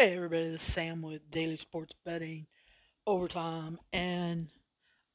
[0.00, 2.46] Hey everybody, this is Sam with Daily Sports Betting
[3.04, 4.46] Overtime, and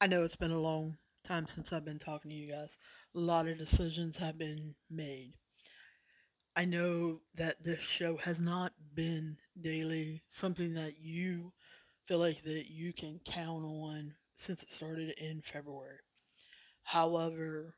[0.01, 2.77] I know it's been a long time since I've been talking to you guys.
[3.15, 5.35] A lot of decisions have been made.
[6.53, 11.53] I know that this show has not been daily, something that you
[12.03, 15.99] feel like that you can count on since it started in February.
[16.83, 17.75] However,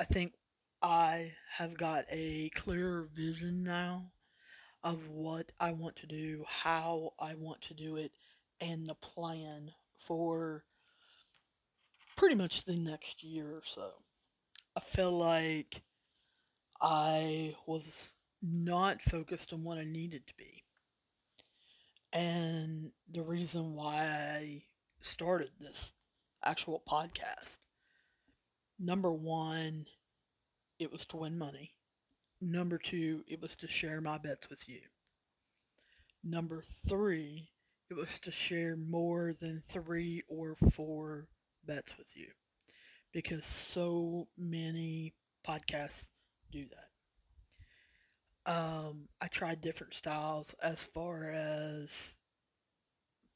[0.00, 0.32] I think
[0.80, 4.13] I have got a clearer vision now
[4.84, 8.12] of what I want to do, how I want to do it,
[8.60, 10.64] and the plan for
[12.16, 13.90] pretty much the next year or so.
[14.76, 15.82] I feel like
[16.80, 20.64] I was not focused on what I needed to be.
[22.12, 24.62] And the reason why I
[25.00, 25.92] started this
[26.44, 27.58] actual podcast
[28.78, 29.86] number one,
[30.78, 31.73] it was to win money.
[32.46, 34.80] Number two, it was to share my bets with you.
[36.22, 37.48] Number three,
[37.88, 41.28] it was to share more than three or four
[41.66, 42.26] bets with you.
[43.12, 45.14] Because so many
[45.46, 46.08] podcasts
[46.52, 46.66] do
[48.44, 48.52] that.
[48.52, 52.14] Um, I tried different styles as far as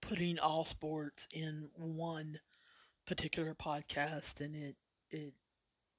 [0.02, 2.40] putting all sports in one
[3.06, 4.76] particular podcast and it
[5.10, 5.32] it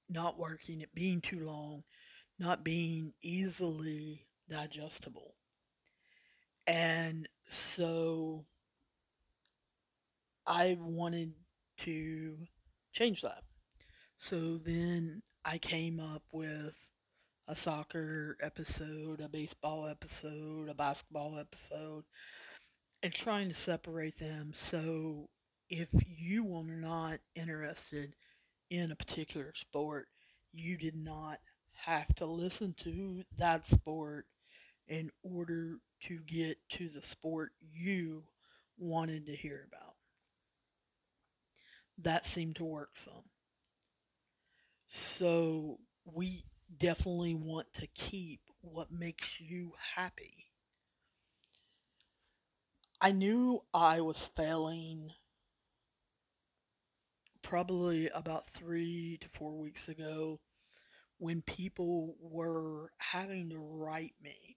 [0.08, 1.84] not working, it being too long,
[2.40, 5.36] not being easily digestible.
[6.66, 8.46] And so
[10.48, 11.34] I wanted
[11.80, 12.38] to
[12.92, 13.44] change that.
[14.18, 16.88] So then I came up with
[17.48, 22.04] a soccer episode, a baseball episode, a basketball episode,
[23.02, 25.30] and trying to separate them so
[25.70, 28.16] if you were not interested
[28.70, 30.08] in a particular sport,
[30.52, 31.40] you did not
[31.86, 34.26] have to listen to that sport
[34.88, 38.24] in order to get to the sport you
[38.78, 39.94] wanted to hear about.
[41.98, 43.26] That seemed to work some.
[44.88, 46.46] So we
[46.78, 50.46] definitely want to keep what makes you happy.
[53.02, 55.12] I knew I was failing
[57.42, 60.40] probably about three to four weeks ago
[61.20, 64.56] when people were having to write me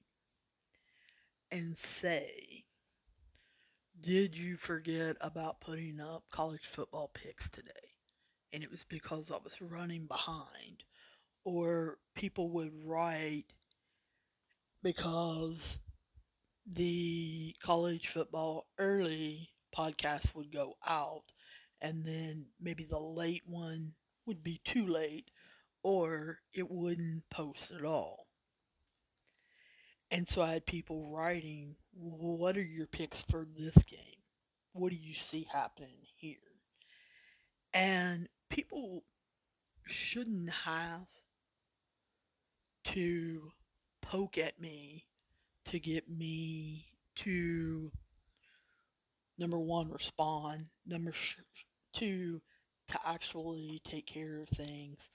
[1.50, 2.64] and say,
[4.00, 7.70] Did you forget about putting up college football picks today?
[8.52, 10.84] And it was because I was running behind.
[11.44, 13.52] Or people would write
[14.82, 15.80] because
[16.64, 21.24] the college football early podcast would go out
[21.80, 23.94] and then maybe the late one
[24.26, 25.30] would be too late
[25.82, 28.26] or it wouldn't post at all.
[30.10, 34.20] And so I had people writing, What are your picks for this game?
[34.72, 36.36] What do you see happening here?
[37.72, 39.04] And people
[39.86, 41.06] shouldn't have
[42.84, 43.52] to
[44.02, 45.06] poke at me
[45.64, 47.90] to get me to
[49.38, 51.12] number one respond number
[51.92, 52.40] two
[52.88, 55.10] to actually take care of things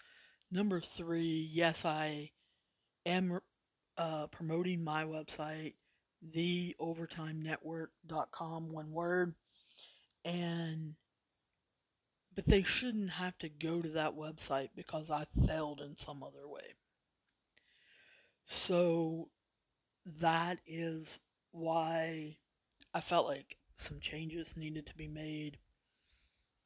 [0.52, 2.30] number three yes i
[3.06, 3.40] am
[3.98, 5.74] uh, promoting my website
[6.26, 9.36] theovertimenetwork.com one word.
[10.26, 10.96] And
[12.36, 16.48] but they shouldn't have to go to that website because i failed in some other
[16.48, 16.76] way.
[18.46, 19.30] So
[20.20, 21.20] that is
[21.52, 22.38] why
[22.94, 25.58] I felt like some changes needed to be made,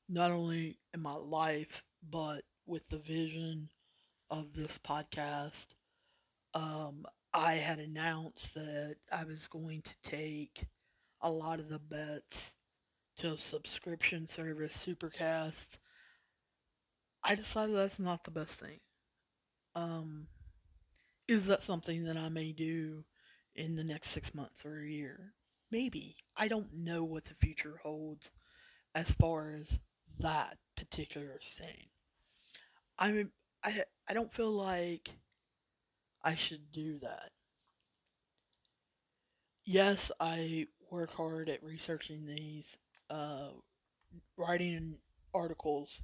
[0.08, 3.68] not only in my life, but with the vision
[4.30, 5.76] of this podcast.
[6.54, 10.68] Um, I had announced that I was going to take
[11.20, 12.54] a lot of the bets
[13.18, 15.80] to a subscription service, Supercast.
[17.26, 18.80] I decided that's not the best thing.
[19.76, 20.28] Um,
[21.28, 23.04] is that something that I may do
[23.54, 25.34] in the next six months or a year.
[25.70, 26.16] Maybe.
[26.38, 28.32] I don't know what the future holds
[28.96, 29.82] as far as
[30.20, 31.90] that particular thing.
[33.02, 33.26] I
[33.64, 35.10] I I don't feel like
[36.24, 37.32] I should do that.
[39.66, 42.78] Yes, I work hard at researching these,
[43.10, 43.50] uh,
[44.38, 45.00] writing
[45.34, 46.02] articles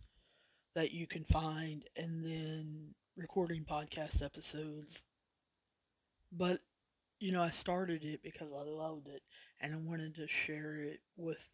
[0.75, 5.03] that you can find, and then recording podcast episodes.
[6.31, 6.61] But
[7.19, 9.23] you know, I started it because I loved it
[9.59, 11.49] and I wanted to share it with,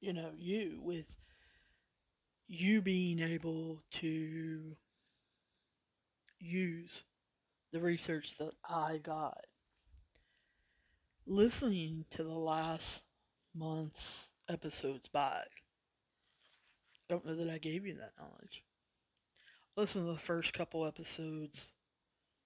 [0.00, 1.16] you know, you, with
[2.48, 4.76] you being able to
[6.38, 7.04] use
[7.72, 9.46] the research that I got.
[11.26, 13.02] listening to the last
[13.54, 15.48] month's episodes back,
[17.08, 18.62] don't know that I gave you that knowledge.
[19.76, 21.68] Listen to the first couple episodes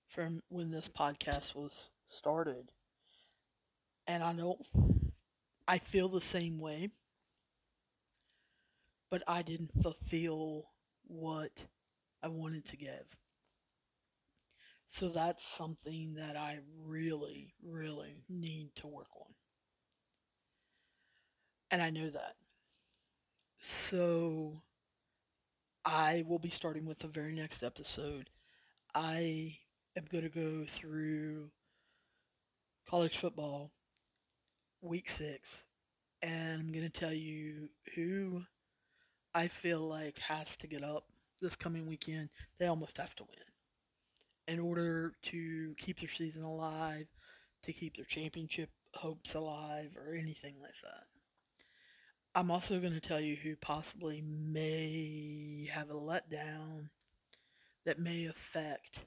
[0.09, 2.73] from when this podcast was started.
[4.07, 4.61] And I don't,
[5.69, 6.91] I feel the same way,
[9.11, 10.67] but I didn't fulfill
[11.07, 11.67] what
[12.23, 13.17] I wanted to give.
[14.87, 19.35] So that's something that I really, really need to work on.
[21.71, 22.35] And I know that.
[23.61, 24.63] So
[25.85, 28.31] I will be starting with the very next episode.
[28.95, 29.59] I
[29.97, 31.51] am going to go through
[32.89, 33.71] college football
[34.83, 35.63] week six
[36.23, 38.43] and I'm going to tell you who
[39.35, 41.05] I feel like has to get up
[41.41, 42.31] this coming weekend.
[42.59, 43.39] They almost have to win
[44.49, 47.07] in order to keep their season alive,
[47.63, 51.05] to keep their championship hopes alive, or anything like that.
[52.35, 56.91] I'm also going to tell you who possibly may have a letdown
[57.85, 59.05] that may affect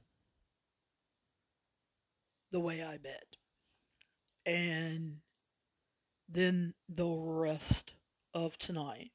[2.52, 3.38] the way I bet.
[4.46, 5.18] And
[6.30, 7.96] then the rest
[8.34, 9.12] of tonight,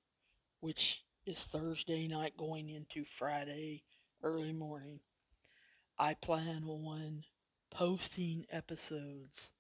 [0.61, 3.85] which is Thursday night going into Friday
[4.23, 5.01] early morning,
[5.99, 7.25] I plan on
[7.71, 9.51] posting episodes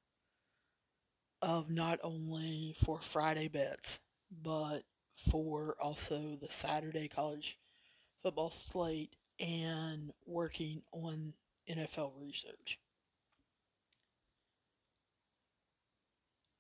[1.41, 4.01] of not only for Friday bets,
[4.31, 4.83] but
[5.15, 7.59] for also the Saturday college
[8.23, 11.35] football slate and working on
[11.69, 12.79] NFL research.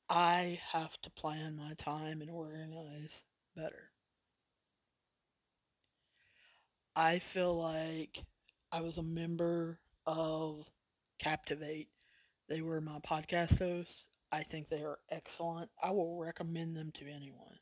[0.08, 3.25] I have to plan my time and organize
[3.55, 3.91] better.
[7.00, 8.25] I feel like
[8.73, 10.69] I was a member of
[11.21, 11.87] Captivate.
[12.49, 14.05] They were my podcast hosts.
[14.33, 15.71] I think they are excellent.
[15.81, 17.61] I will recommend them to anyone.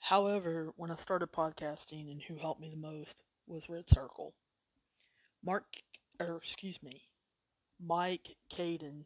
[0.00, 4.34] However, when I started podcasting and who helped me the most was Red Circle.
[5.44, 5.76] Mark,
[6.18, 7.02] or excuse me,
[7.80, 9.04] Mike Kadin.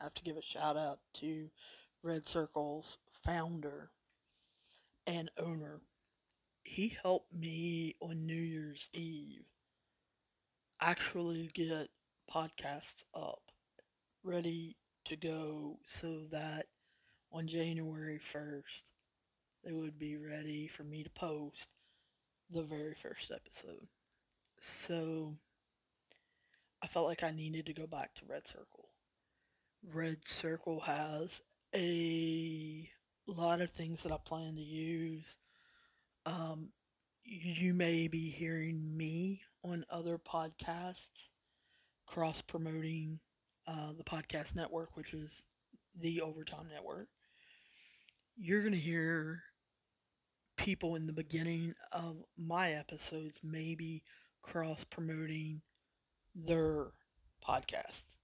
[0.00, 1.50] I have to give a shout out to
[2.02, 3.92] Red Circle's founder
[5.06, 5.82] and owner.
[6.66, 9.46] He helped me on New Year's Eve
[10.80, 11.88] actually get
[12.30, 13.40] podcasts up
[14.22, 16.66] ready to go so that
[17.32, 18.82] on January 1st
[19.64, 21.68] they would be ready for me to post
[22.50, 23.86] the very first episode.
[24.60, 25.36] So
[26.82, 28.88] I felt like I needed to go back to Red Circle.
[29.94, 31.40] Red Circle has
[31.74, 32.90] a
[33.26, 35.38] lot of things that I plan to use.
[36.26, 36.70] Um,
[37.24, 41.28] you may be hearing me on other podcasts,
[42.06, 43.20] cross promoting
[43.66, 45.44] uh, the podcast network, which is
[45.98, 47.06] the Overtime Network.
[48.36, 49.44] You're going to hear
[50.56, 54.02] people in the beginning of my episodes maybe
[54.42, 55.62] cross promoting
[56.34, 56.88] their
[57.46, 58.16] podcasts.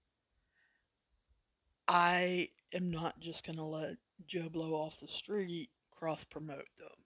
[1.87, 3.95] I am not just going to let
[4.27, 7.02] Joe Blow off the street cross promote them.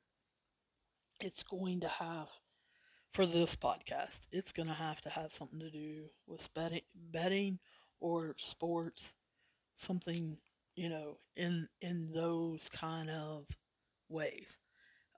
[1.19, 2.27] It's going to have
[3.11, 7.59] for this podcast, it's going to have to have something to do with betting, betting
[7.99, 9.15] or sports,
[9.75, 10.37] something,
[10.75, 13.47] you know, in in those kind of
[14.09, 14.57] ways.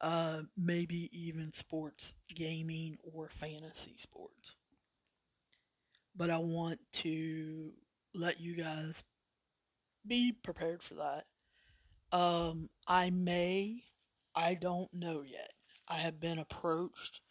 [0.01, 4.57] Uh, maybe even sports gaming or fantasy sports.
[6.15, 7.73] But I want to
[8.13, 9.03] let you guys
[10.07, 11.25] be prepared for that.
[12.17, 13.83] Um, I may,
[14.35, 15.51] I don't know yet.
[15.89, 17.21] I have been approached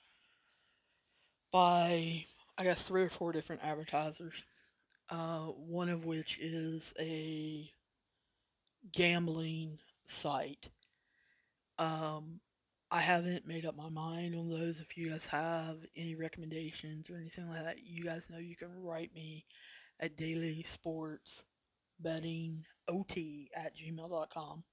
[1.52, 2.26] by
[2.58, 4.44] I guess three or four different advertisers.
[5.10, 7.70] Uh, one of which is a
[8.92, 10.68] gambling site.
[11.78, 12.40] Um,
[12.90, 14.80] I haven't made up my mind on those.
[14.80, 18.82] If you guys have any recommendations or anything like that, you guys know you can
[18.82, 19.44] write me
[20.00, 21.44] at daily sports
[22.00, 24.64] betting ot at gmail.com.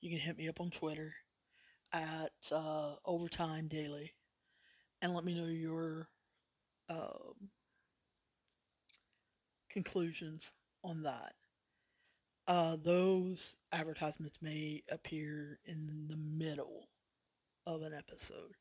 [0.00, 1.12] You can hit me up on Twitter
[1.92, 4.12] at uh, overtime daily
[5.02, 6.08] and let me know your
[6.88, 7.50] um,
[9.70, 10.52] conclusions
[10.82, 11.34] on that.
[12.48, 16.88] Uh, those advertisements may appear in the middle
[17.66, 18.54] of an episode.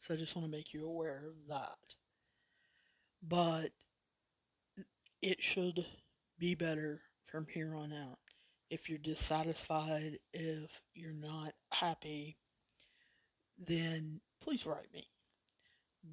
[0.00, 1.94] So I just want to make you aware of that.
[3.22, 3.70] But
[5.22, 5.86] it should
[6.38, 8.18] be better from here on out.
[8.70, 12.36] If you're dissatisfied, if you're not happy,
[13.58, 15.08] then please write me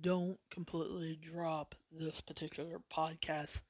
[0.02, 3.62] don't completely drop this particular podcast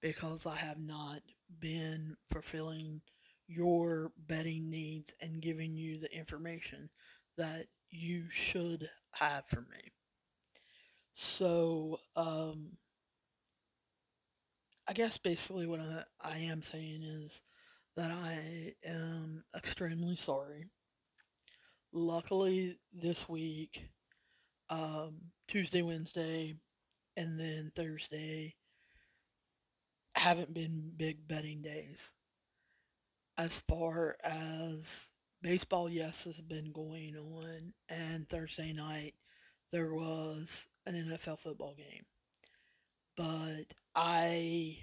[0.00, 1.20] because I have not
[1.60, 3.02] been fulfilling
[3.46, 6.90] your betting needs and giving you the information
[7.36, 9.92] that you should have for me.
[11.14, 12.78] So, um,
[14.88, 17.42] I guess basically what I, I am saying is
[17.96, 20.70] that I am extremely sorry.
[21.92, 23.88] Luckily, this week,
[24.70, 26.54] um, Tuesday, Wednesday,
[27.16, 28.54] and then Thursday
[30.14, 32.12] haven't been big betting days.
[33.38, 35.08] As far as
[35.42, 39.14] baseball, yes, has been going on, and Thursday night
[39.72, 42.04] there was an NFL football game.
[43.16, 44.78] But I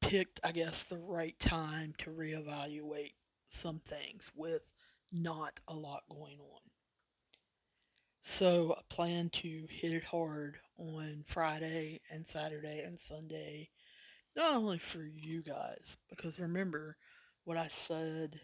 [0.00, 3.12] picked, I guess, the right time to reevaluate
[3.48, 4.62] some things with
[5.12, 6.60] not a lot going on.
[8.22, 13.70] So I plan to hit it hard on Friday and Saturday and Sunday,
[14.36, 16.96] not only for you guys, because remember
[17.44, 18.40] what I said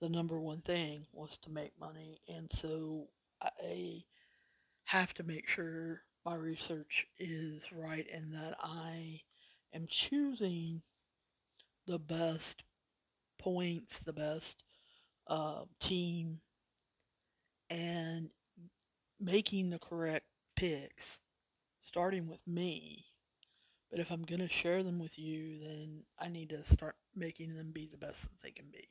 [0.00, 3.08] the number one thing was to make money, and so
[3.42, 4.04] I
[4.84, 9.20] have to make sure my research is right and that I
[9.74, 10.82] am choosing
[11.86, 12.62] the best
[13.38, 14.62] points, the best
[15.26, 16.40] uh, team,
[17.70, 18.30] and
[19.20, 20.26] making the correct
[20.56, 21.18] picks,
[21.82, 23.06] starting with me.
[23.90, 27.54] But if I'm going to share them with you, then I need to start making
[27.54, 28.88] them be the best that they can be.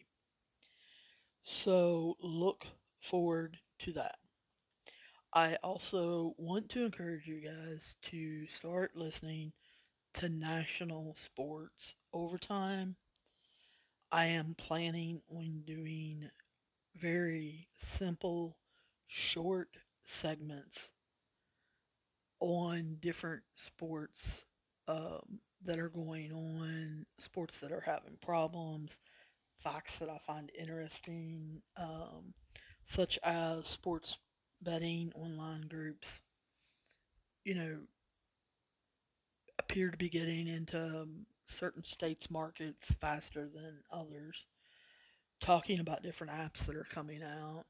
[1.44, 2.66] So look
[3.00, 4.16] forward to that.
[5.34, 9.54] I also want to encourage you guys to start listening
[10.16, 12.96] to national sports overtime.
[14.12, 16.30] I am planning on doing
[16.96, 18.58] very simple,
[19.08, 20.92] short segments
[22.40, 24.46] on different sports
[24.88, 29.00] um, that are going on, sports that are having problems,
[29.58, 32.34] facts that I find interesting, um,
[32.86, 34.20] such as sports
[34.62, 36.22] betting online groups,
[37.44, 37.78] you know,
[39.60, 44.46] appear to be getting into um, certain states' markets faster than others,
[45.39, 47.66] talking about different apps that are coming out,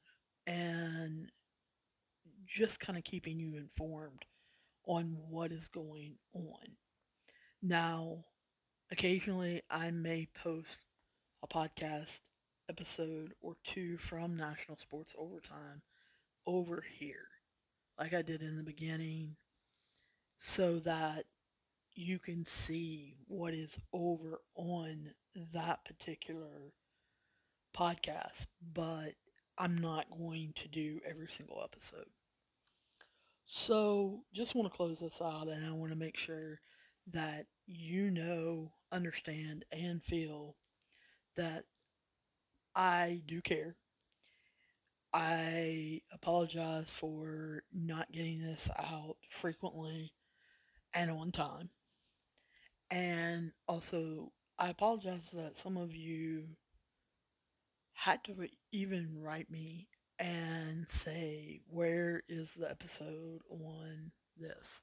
[0.46, 1.32] and
[2.46, 4.26] just kind of keeping you informed
[4.86, 6.76] on what is going on.
[7.62, 8.26] Now,
[8.92, 10.86] occasionally I may post
[11.44, 12.22] a podcast
[12.70, 15.82] episode or two from National Sports Overtime
[16.46, 17.28] over here,
[18.00, 19.36] like I did in the beginning,
[20.40, 21.26] so that
[21.98, 25.12] you can see what is over on
[25.54, 26.74] that particular
[27.76, 29.14] podcast, but
[29.58, 32.06] I'm not going to do every single episode.
[33.46, 36.60] So, just want to close this out and I want to make sure
[37.14, 40.56] that you know, understand, and feel
[41.36, 41.64] that
[42.76, 43.76] I do care.
[45.14, 50.14] I apologize for not getting this out frequently
[50.94, 51.70] and on time.
[52.90, 56.46] And also, I apologize that some of you
[57.94, 59.88] had to even write me
[60.20, 64.80] and say, Where is the episode on this?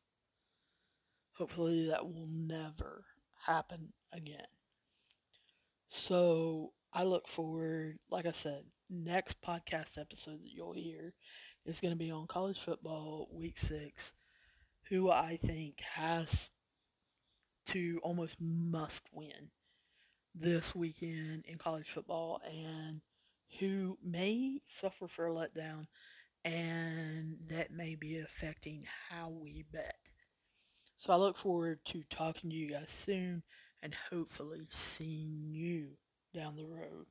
[1.37, 3.07] Hopefully, that will never
[3.47, 4.47] happen again.
[5.89, 11.15] So, I look forward, like I said, next podcast episode that you'll hear
[11.65, 14.13] is going to be on college football week six,
[14.91, 16.51] who I think has
[17.67, 19.51] to almost must win
[20.35, 23.01] this weekend in college football and
[23.61, 25.87] who may suffer for a letdown
[26.45, 29.97] and that may be affecting how we bet.
[30.97, 33.43] So I look forward to talking to you guys soon
[33.83, 35.99] and hopefully seeing you
[36.35, 37.07] down the road.